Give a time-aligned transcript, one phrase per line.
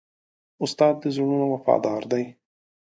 [0.63, 2.23] استاد د زړونو وفادار دی.